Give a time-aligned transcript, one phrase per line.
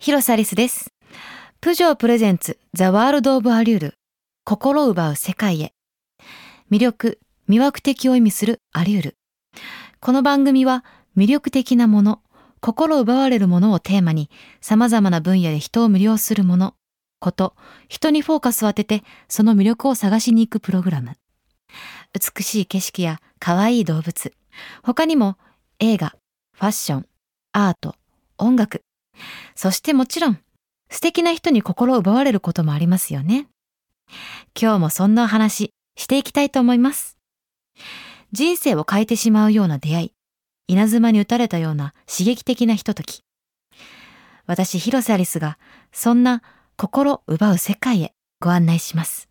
[0.00, 0.92] 広瀬アリスです。
[1.60, 3.94] プジョープレゼンツザワールドオブアリュール
[4.44, 5.72] 心奪う世界へ。
[6.72, 9.16] 魅力魅惑的を意味するアリュール
[10.00, 10.84] この番組は
[11.16, 12.20] 魅力的なもの
[12.58, 14.28] 心奪われるものをテーマに
[14.60, 16.74] 様々な分野で人を魅了するもの。
[17.20, 17.54] こと
[17.88, 21.12] 人にフォーカスを当ててその魅力を探しに行くプログラム。
[22.12, 24.32] 美しい景色や可愛い動物。
[24.82, 25.38] 他にも
[25.78, 26.16] 映画
[26.54, 27.06] ファッション
[27.52, 27.94] アート
[28.38, 28.82] 音楽
[29.54, 30.38] そしてもちろん
[30.90, 33.48] 素敵な人に心を奪われることもありますよね。
[34.60, 37.16] 今日もそんなお話していきたいと思います。
[38.32, 40.12] 人生を変えてしまうような出会い、
[40.68, 43.22] 稲妻に打たれたような刺激的なひととき。
[44.46, 45.58] 私、広瀬アリスが
[45.92, 46.42] そんな
[46.76, 49.28] 心奪う世界へご案内します。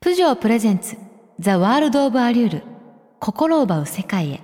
[0.00, 0.96] プジョープレゼンツ
[1.40, 2.62] ザワールドオブアリュール
[3.20, 4.40] 心奪う世界へ。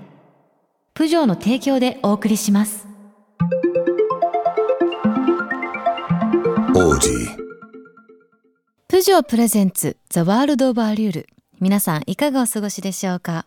[0.95, 2.94] プジョーの提供でお送りします。
[6.85, 7.31] Audi.
[8.89, 11.27] プジョープレゼンツザワールドオブアリュール
[11.59, 13.47] 皆さんいかがお過ごしでしょうか？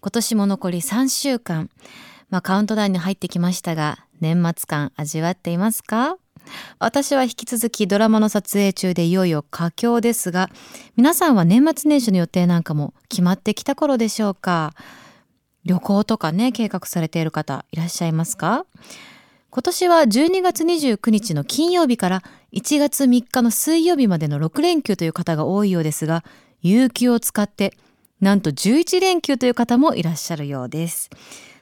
[0.00, 1.70] 今年も残り3週間。
[2.30, 6.18] まあカウントダウンに入ってきましたが年末感味わっていますか？
[6.78, 10.48] 私は引き続きドラマの撮影中でいよいよ佳境ですが
[10.94, 14.72] 皆さんは年末年始の予定なんかも決まってきた頃でしょうか？
[15.64, 18.66] 旅行とかね計画されている方いらっしゃいますか？
[19.58, 26.22] 今年は12月29日の金曜日から1月3日の水曜日までの6連休という方が多いようですが
[26.62, 27.72] 有給を使って
[28.20, 31.10] なんと11連休という方もいらっしゃるようです。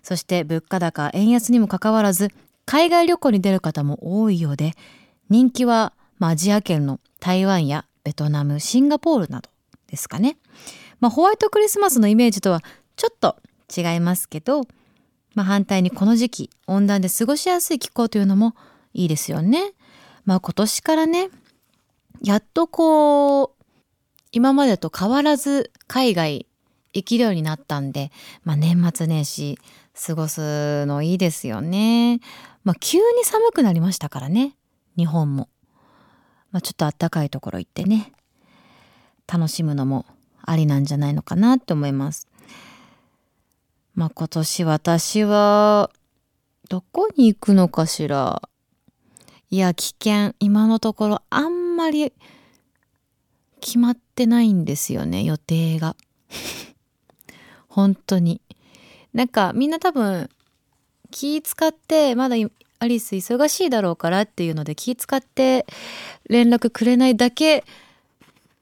[0.03, 2.33] そして物価高円安にもかかわらず
[2.67, 4.73] 海外旅行に出る方も多いようで
[5.31, 9.49] 人気は、まあ、アジア圏の台湾やベトナムシンガポールなど
[9.87, 10.37] ですかね、
[11.01, 12.63] まあ、ホワイトクリスマスのイメージとは
[12.97, 13.37] ちょっと
[13.75, 14.67] 違いますけど
[15.37, 18.57] まあ、反対にこの時期温暖で過ごしやすい気候というのも
[18.95, 19.75] いいですよね。
[20.25, 21.29] まあ今年からね
[22.23, 23.65] やっとこう
[24.33, 26.47] 今までと変わらず海外
[26.95, 28.11] 行けるようになったんで、
[28.45, 29.59] まあ、年末年始
[30.07, 32.21] 過ごすのいいですよね。
[32.65, 34.57] まあ急に寒くなりましたからね
[34.97, 35.51] 日本も。
[36.51, 38.13] まあ、ちょっと暖かいところ行ってね
[39.31, 40.07] 楽しむのも
[40.41, 42.27] ありなんじゃないのかなって思います。
[43.97, 45.91] まあ今年私は
[46.69, 48.43] どこに行くのかしら。
[49.49, 50.35] いや危険。
[50.39, 52.13] 今のところあんまり
[53.61, 55.97] 決まってないんですよね予定が。
[57.69, 58.43] 本当に。
[59.15, 60.29] なんかみんな多分
[61.11, 62.37] 気使ってまだ
[62.79, 65.65] アリス忙しいだろうからっていうので気使って
[66.29, 67.65] 連絡くれないだけ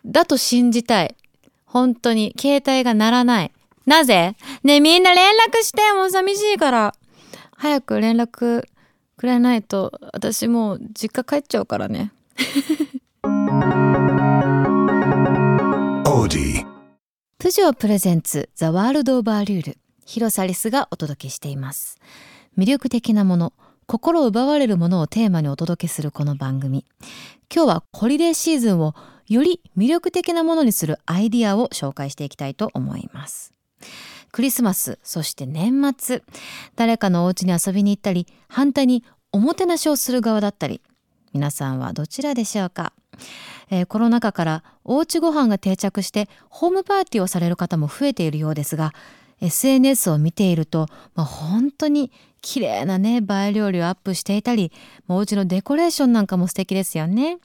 [0.07, 1.17] だと信じたい。
[1.65, 2.37] 本当に。
[2.39, 3.53] 携帯が鳴らない。
[3.87, 4.37] なぜ？
[4.63, 6.95] ねえみんな連絡してもう寂しいから。
[7.57, 8.65] 早く連絡
[9.17, 12.13] くれないと私もう実家帰っちゃうからね.
[17.39, 19.79] プジョープレゼンツザワールドオブアリュール。
[20.07, 21.99] 広瀬アリスがお届けしています。
[22.59, 23.53] 魅力的なもの
[23.87, 26.85] 心を奪われるものをテーマにお届けするこの番組。
[27.55, 28.95] 今日はホリデーシーズンを
[29.29, 33.54] より魅力的なものにするアイディアを紹介していきたいと思います
[34.33, 36.23] クリスマスそして年末。
[36.77, 40.81] 誰かのお家に遊びに行ったり反対におもてなしをする側だったり。
[41.33, 42.93] 皆さんはどちらでしょうか、
[43.71, 48.93] えーコロナ禍からおうちご飯が定着してホームパーティーをされる方も増えているようですが
[49.41, 54.71] SNS を見ていると、まあ、本当に綺麗なね映え料理をアップしていたり
[55.09, 57.39] お家のデコレーションなんかも素敵ですよね。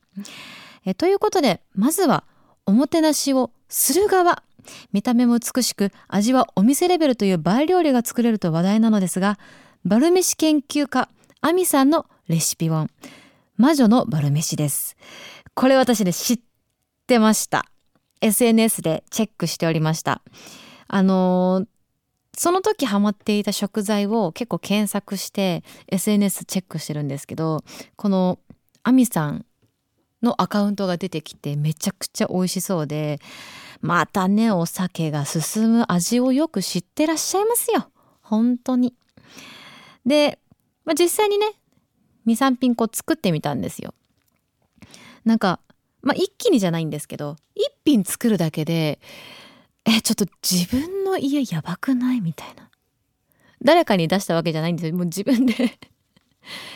[0.85, 2.23] えということでまずは
[2.65, 4.43] おもてなしをする側
[4.91, 9.37] 見た目も美しく味はお店レベルという映え料理が作れると話題なのですが
[9.85, 11.09] バル飯研究家
[11.41, 12.89] アミさんのレシピ本
[13.57, 14.95] 魔女のバル飯です。
[15.53, 16.39] これ私ね知っ
[17.07, 17.65] てました。
[18.21, 20.21] SNS でチェックしておりました。
[20.87, 21.67] あのー
[22.39, 27.65] その時ハマっていた食材を結構検索して SNS チェックしてるんですけど
[27.97, 28.39] この
[28.81, 29.45] アミさん
[30.23, 33.19] のアカウントが出てきてめちゃくちゃ美味しそうで
[33.81, 37.89] またねお酒が進む味をよく知ってらっしゃいますよ。
[38.21, 38.93] 本当に。
[40.05, 40.39] で、
[40.85, 41.53] まあ、実際にね
[42.27, 43.93] 23品こう作ってみたんですよ。
[45.25, 45.59] なんか
[46.01, 48.99] まあ一気にじゃないんですけど一品作るだけで
[49.85, 52.21] えちょっと自分の家やばくない？
[52.21, 52.69] みたいな。
[53.61, 54.95] 誰かに出したわけじゃないんですよ。
[54.95, 55.53] もう自分で。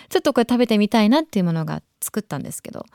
[0.10, 2.86] ちょっとこれ食べてみたいなっていうものが作ったんですけど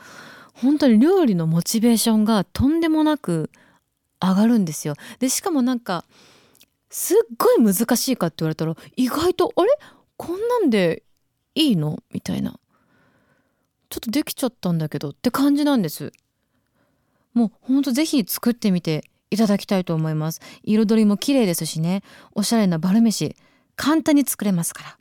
[0.52, 3.50] 本当に料理のモチベーションがとんでもなく
[4.20, 4.94] 上がるんですよ。
[5.18, 6.04] でしかもなんか
[6.90, 9.70] すっごい難しいかって言われたら意外とあれ？
[10.16, 11.04] こんなんで
[11.54, 11.98] いいの？
[12.12, 12.58] みたいな。
[13.90, 16.12] ちょっとできちゃったんだけどって感じなんです。
[17.34, 20.40] もうほんとぜひ作ってみていただきたいと思います。
[20.62, 22.02] 彩りも綺麗ですしね。
[22.34, 23.36] おしゃれなバル飯
[23.76, 24.98] 簡単に作れますから、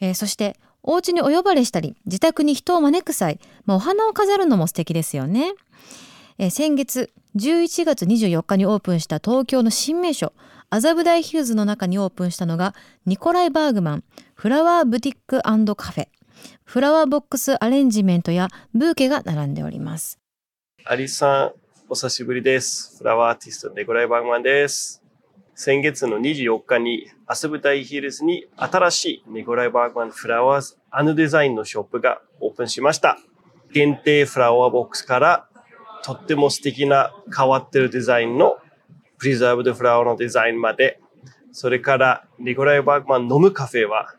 [0.00, 5.52] えー、そしてお家にお呼ばれしたり自宅に人を招く際、まあ、お花を飾るのも素敵ですよね、
[6.38, 10.32] えー、先月11月24日にオープンした東京の新名所
[10.70, 12.74] 麻布台ヒルズの中にオープンしたのが
[13.06, 14.04] ニコライ・バーグマン
[14.34, 16.08] フラワーブティックカフェ。
[16.64, 20.18] フラワーボックスアレンジメントやブーケが並んでおります。
[20.84, 21.52] アリさん
[21.88, 22.98] お久しぶりです。
[22.98, 25.02] フラワーアーティストニコライ・バーグマンです。
[25.54, 33.18] 先月の24日に麻布台ヒルズに新しいニコライ・バーグマンフラワーズデザインのショップがオープンしました。
[33.72, 35.45] 限定フラワーボックスから
[36.06, 38.58] とっても素敵な変わってるデザインの
[39.18, 41.00] プリザーブドフラワーのデザインまで、
[41.50, 44.14] それからニコライ・バーグマン飲むカフェは、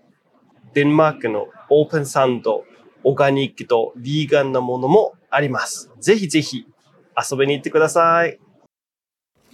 [0.73, 2.65] デンマークのオープンサンド、
[3.05, 5.89] オーガニックとヴィーガンなものもあります。
[6.01, 6.67] ぜひぜひ
[7.15, 8.37] 遊びに行ってください。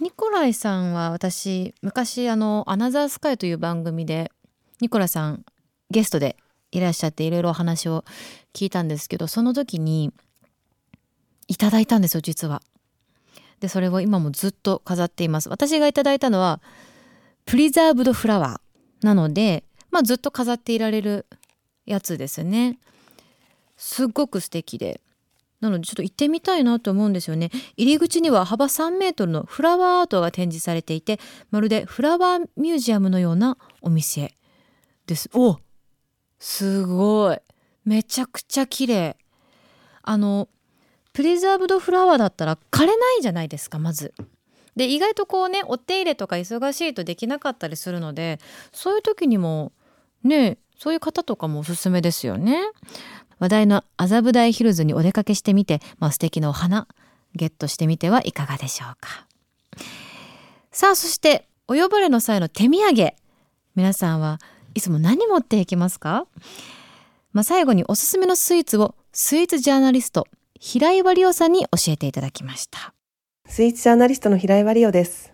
[0.00, 4.32] ニコライさんは私、昔あの、アナザースカイという番組で、
[4.80, 5.44] ニコラさん
[5.88, 6.34] ゲストで
[6.72, 8.04] いらっしゃっていろいろお話を
[8.52, 10.12] 聞いたんですけど、その時に
[11.48, 12.62] いただいたんですよ、実は。
[13.60, 15.48] でそれを今もずっと飾っています。
[15.48, 16.60] 私がいただいたのは
[17.46, 21.26] プリザーブドフラワーなので、まあ、ずっと飾っていられる
[21.86, 22.78] やつですね。
[23.76, 25.00] すっごく素敵で。
[25.60, 27.50] なのでちょっと行ってみたいなと思うんですよね。
[27.76, 31.18] 入り口には幅3メートルのフラワーアートが展示されていて
[31.50, 34.34] まるでフラワーミュージアムのようなお店
[35.06, 35.30] です。
[35.32, 35.58] お
[36.38, 37.38] すごい。
[37.84, 39.16] めちゃくちゃ綺麗。
[40.02, 40.48] あの
[41.14, 44.12] プリザーブドフラワーだったら枯れないじゃないですかまず。
[44.76, 48.40] で意外とこうねお手入れとか忙しいとできなかったりするので
[48.72, 49.70] そういう時にも
[50.24, 52.58] ねそういう方とかもおすすめですよね。
[53.38, 56.88] 話題の麻布台ヒルズにお出かけしてみて、まあ、素敵なお花
[57.34, 59.26] ゲットしてみてはいかがでしょうか。
[60.72, 63.14] さあそしてお呼ばれの際の手土産
[63.76, 64.40] 皆さんは
[64.74, 66.26] いつも何持っていきますか、
[67.32, 70.26] まあ、最後におすすめのスイーツをスイーツジャーナリスト
[70.66, 72.94] 平岩理央さんに教えていただきました。
[73.46, 75.32] スイーツジャーナリストの平岩理央です。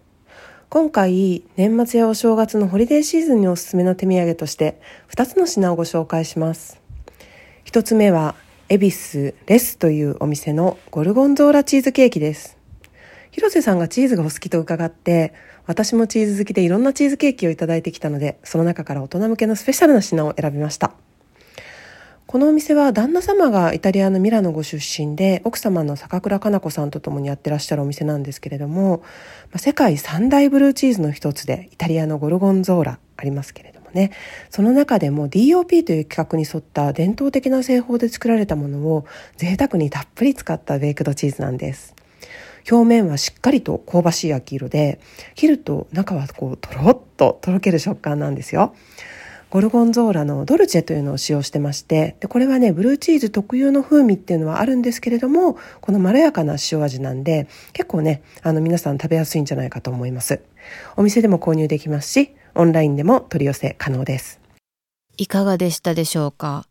[0.69, 4.81] 今回年末やお正月のホリデーシーズンにおすすめの手土産として
[5.15, 6.83] 2つの品をご紹介します。
[7.65, 8.35] 1つ目は
[8.69, 12.59] 恵比寿レスというお店のゴルゴンゾーラチーズケーキです。
[13.31, 15.33] 広瀬さんがチーズがお好きと伺って
[15.65, 20.93] 私もチーズ好きでいろんなチーズケーキをいただいてきたのでその中から大人向けのスペシャルな品を選びました。
[22.31, 29.03] このお店は旦那様がイタリアのミラノご出身で奥様の坂倉佳菜子さんと共にやってらっしゃるお店なんですけれども
[29.57, 34.13] 世界三大ブルーチーズの一つでイタリアのゴルゴンゾーラありますけれどもね。
[34.49, 39.07] その中でも DOP という企画に沿った伝統的な製法で作られたものを
[39.37, 41.97] 贅沢にたっぷり使ったベイクドチーズなんです。
[42.71, 45.01] 表面はしっかりと香ばしい焼き色で
[45.35, 48.73] 切ると中はこうとろっととろける食感なんですよ。
[49.51, 60.41] ゴルゴンゾーラのドルチェというのを使用してましてでこれはねブルーチーズ特有の風味っていうのはあるんですけれどもこのまろやかな塩味なんで結構ねあの皆さん食べやすいんじゃないかと思います。
[60.97, 64.41] お店でも購入できますしオンラインでも取り寄せ可能です。
[65.17, 66.67] いかがでしたでしょうか？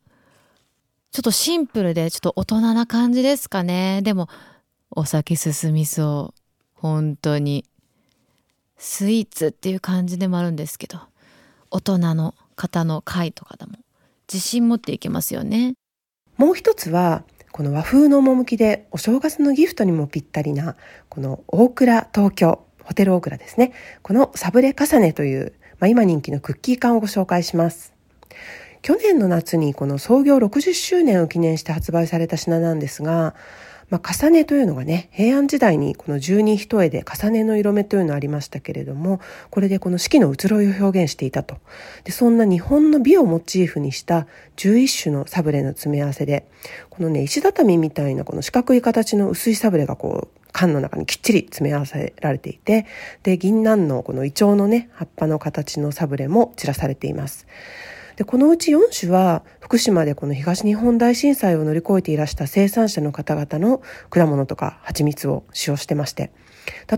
[1.11, 4.01] ちょっとシンプルでちょっと大人な感じですかね。
[4.03, 4.29] でも
[4.89, 6.41] お酒進みそう。
[6.75, 7.65] 本当に。
[8.77, 10.99] スイーツっていう感じでもあるんですけど。
[11.71, 13.71] 大人の方の会とかでも
[14.31, 15.73] 自信持っていけますよね。
[16.37, 20.75] もう一つはこの和風の趣でお正月のギフトにもぴったりな
[21.07, 27.93] この大倉東京ホテル大倉ですねこのサブレ重ねという、まあ、今人気のクッキー缶をご紹介します
[28.81, 33.35] 去年の夏にこの創業60周年を記念して発売された品なんですが
[33.89, 39.19] まあ、重ねというのがね平安時代にこの十二一重で重ねの色目というのがありましたけれども
[39.49, 41.57] これでこの四季の移ろいを表現していたと
[42.03, 44.27] でそんな日本の美をモチーフにした
[44.57, 46.47] 11種のサブレの詰め合わせで
[46.89, 52.85] このね石畳みたいなこの四角い形の薄いサブレがこう缶の中にきっちり詰め合わせられていて
[53.23, 57.47] で銀杏のこのイチョウのね葉っぱの形のサブレも散らされています。
[58.19, 66.33] でこのうち4種は福島でこの東日本大震災を乗り越えていらした生産者の方々の果物とか蜂蜜を使用してまして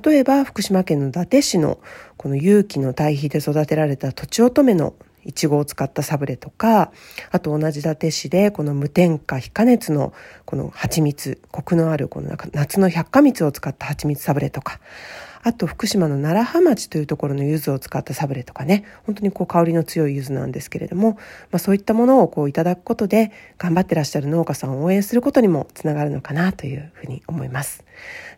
[0.03, 1.79] 例えば福島県の伊達市の
[2.17, 6.91] この有機の堆肥で育てられたとちおとめのいちごを使ったサブレとか、
[7.29, 10.13] あと同じ伊達市でこの無添加非加熱の
[10.45, 14.79] この蜂蜜、コクのあるこの夏の百花蜜を使った蜂蜜サブレとか、
[15.43, 21.13] あと福島の楢葉町というところの柚子を使ったサブレとかね本当にこう香りの強い柚子なんですけれども、
[21.51, 27.83] まあ、そういったものをこういただくことで頑張ってらっしゃる農家さんを応援することにもつながるのかなというふうに思います。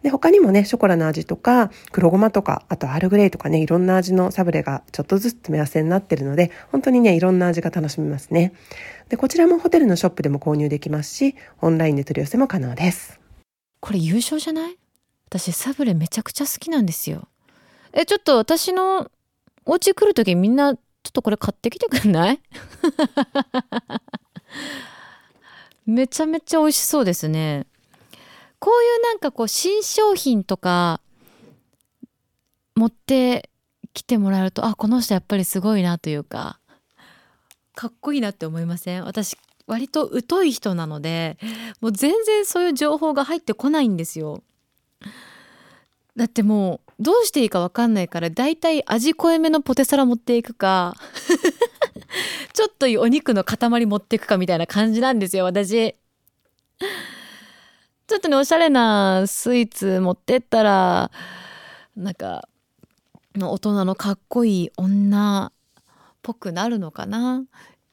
[0.02, 8.54] で他にもねショコラの味とか黒ごまとかあとアールグレイとかねいろんな味のサブレがちょっとずつ詰め合わせになってるので本当にねいろんな味が楽しめますね。
[9.10, 13.20] でこちらもホテルのショップでも購入できますしオンラインで取り寄せも可能です。
[13.80, 14.78] これ優勝じゃない？
[15.40, 17.28] 私サブレめちゃくちゃ好きなんですよ。
[17.92, 19.10] えちょっと私の
[19.66, 22.40] お家来る時みんなちょっとこれ買ってきてくんない？
[25.86, 27.66] めちゃめちゃ美味しそうですね。
[28.60, 31.02] こういうなんかこう新商品とか
[32.76, 33.50] 持って
[33.94, 36.60] きてもらえるとあこの人やっぱりすごいなというか
[37.76, 39.04] かっこいいなって思いません？
[39.04, 39.36] 私
[39.68, 41.38] 割と疎い人なので
[41.82, 44.42] もう全然そういう情報が入ってこないんですよ。
[46.16, 50.94] だってもうどうしていいか分かんないからだいたい味濃いめのポテサラ持っていくか
[52.54, 55.96] ちょっとお肉の塊持っていくかみたいな感じなんですよ私。
[58.06, 61.10] ちょっとねおしゃれなスイーツ持ってったら
[61.96, 62.48] なんか
[63.40, 65.84] 大人のかっこいい女っ
[66.22, 67.44] ぽくなるのかな。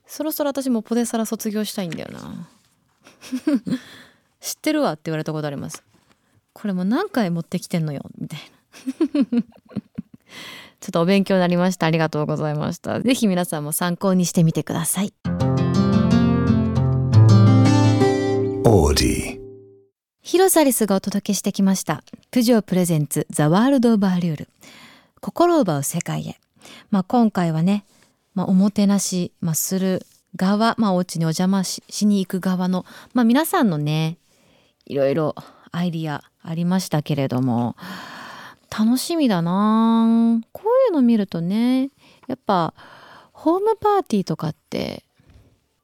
[0.06, 2.48] そろそろ私もポテサラ卒業したいんだよな。
[4.40, 5.82] 知ってるわって言われたことあります。
[6.52, 8.40] これも何回持ってきてんのよみたい
[9.24, 9.42] な。
[10.80, 11.86] ちょっとお勉強になりました。
[11.86, 13.00] ありがとうございました。
[13.00, 15.12] 是非皆さんも参考にしてみてください。
[20.22, 22.02] 広サリスがお届けしてきました。
[22.30, 24.48] プジョープレゼンツザワールドオブアリュール。
[25.20, 26.40] 心を奪う世界へ。
[26.90, 27.84] まあ今回はね
[28.34, 34.18] まあ、おもてなし、まあ、する側、まあ、お家にお邪魔しに行く側の、まあ、皆さんのね
[34.86, 35.34] いろいろ
[35.72, 37.76] アイディアありましたけれども
[38.76, 40.40] 楽しみだな。
[40.52, 41.90] こういうの見るとね
[42.28, 42.74] やっぱ
[43.32, 45.04] ホームパーティーとかって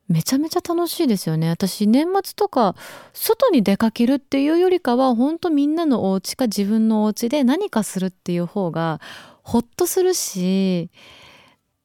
[0.08, 1.48] めちゃめちゃ楽しいですよね。
[1.48, 2.76] 私年末とか
[3.12, 9.00] 外に出かけるっていうよりかはほんとみんなのお家か自分のお家で何かするっていう方が
[9.42, 10.90] ほっとするし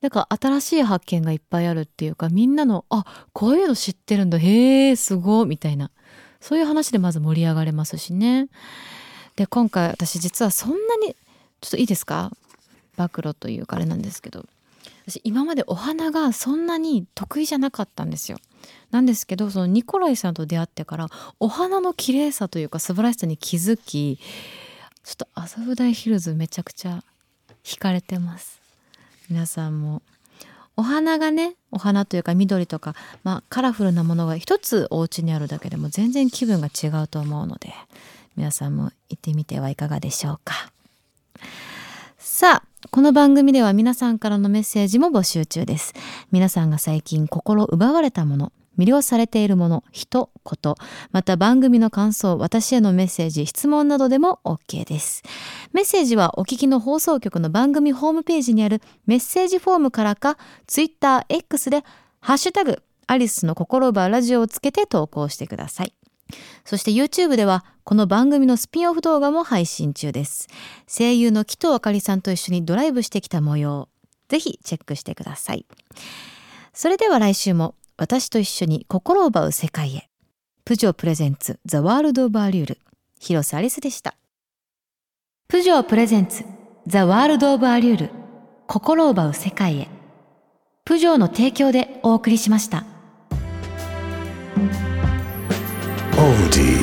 [0.01, 4.37] なんか新しい発見がいっぱいあるっていうかみんなのあこういうの知ってるんだ。
[4.37, 5.89] へえすごいみたいな。
[6.41, 8.47] そういう話でまず盛り上がれますしね。
[9.37, 11.15] で今回私実はそんなに
[11.61, 12.31] ちょっといいですか？
[12.97, 14.45] 暴露というかあれなんですけど。
[15.07, 18.37] 私今までお花がそんなに得意じゃなかったんですよ。
[18.91, 21.07] なんですけどそのニコライさんと出会ってから
[21.39, 24.19] お花の綺麗さというか素晴らしさに気づき
[25.03, 27.03] ちょっと麻布台ヒルズめちゃくちゃ
[27.63, 28.59] 惹かれてます。
[29.29, 30.01] 皆さんも。
[30.77, 37.73] お花がねお花というか緑とか、まあ、カラフルなものが一つお家にあるだけでも全然気分が違うと思うので
[38.35, 40.71] 皆さんも行ってみてはいかがでしょうか。
[42.17, 45.93] さあこの番組では皆さんからのメッセージも募集中です。
[46.31, 50.77] 皆さんが最近心奪われたもの魅了されているもの、人、こと、
[51.11, 55.23] また番組の感想、私へのメッセージ、質問などでも OK です。
[55.73, 60.37] メッセージはお聞きの放送局の番組ホームページにあるメッセージフォームからか、
[60.67, 61.83] Twitter、X で、
[62.19, 65.93] ハッシュタグ、アリスの心奪ラジオをつけて投稿してください。
[66.63, 70.47] そして YouTube ではこの番組のスピンオフ動画も配信中です。
[70.87, 73.89] 声優の紀藤あかりさんと一緒にドライブしてきた模様、
[74.29, 75.65] ぜひチェックしてください。
[76.73, 80.09] それでは来週も私と一緒に心を奪う世界へ。
[80.65, 82.79] プジョープレゼンツザワールドオブアリュール
[83.19, 84.15] 広瀬アリスでした。
[85.47, 86.43] プジョープレゼンツ
[86.87, 88.09] ザワールドオブアリュール
[88.65, 89.87] 心を奪う世界へ。
[90.83, 92.85] プジョーの提供でお送りしました。
[94.57, 96.80] オーディ